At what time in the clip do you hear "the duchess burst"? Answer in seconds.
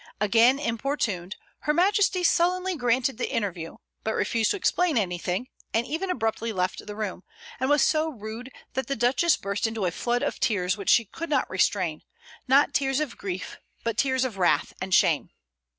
8.87-9.67